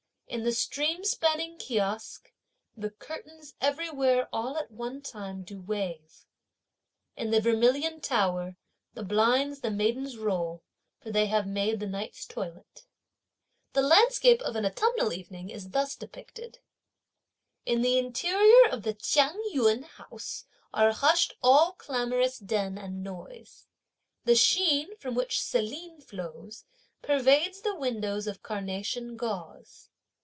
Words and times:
In 0.31 0.45
the 0.45 0.53
stream 0.53 1.03
spanning 1.03 1.57
kiosk, 1.57 2.31
the 2.77 2.89
curtains 2.91 3.53
everywhere 3.59 4.29
all 4.31 4.55
at 4.55 4.71
one 4.71 5.01
time 5.01 5.43
do 5.43 5.59
wave. 5.59 6.25
In 7.17 7.31
the 7.31 7.41
vermilion 7.41 7.99
tower 7.99 8.55
the 8.93 9.03
blinds 9.03 9.59
the 9.59 9.69
maidens 9.69 10.17
roll, 10.17 10.63
for 11.01 11.11
they 11.11 11.25
have 11.25 11.45
made 11.45 11.81
the 11.81 11.85
night's 11.85 12.25
toilette. 12.25 12.85
The 13.73 13.81
landscape 13.81 14.39
of 14.43 14.55
an 14.55 14.65
autumnal 14.65 15.11
evening 15.11 15.49
is 15.49 15.71
thus 15.71 15.97
depicted: 15.97 16.59
In 17.65 17.81
the 17.81 17.97
interior 17.99 18.69
of 18.69 18.83
the 18.83 18.93
Chiang 18.93 19.43
Yün 19.53 19.83
house 19.83 20.45
are 20.73 20.93
hushed 20.93 21.33
all 21.43 21.73
clamorous 21.73 22.37
din 22.39 22.77
and 22.77 23.03
noise. 23.03 23.67
The 24.23 24.35
sheen, 24.35 24.91
which 24.91 24.97
from 24.97 25.17
Selene 25.53 25.99
flows, 25.99 26.63
pervades 27.01 27.59
the 27.59 27.75
windows 27.75 28.27
of 28.27 28.41
carnation 28.41 29.17
gauze. 29.17 29.89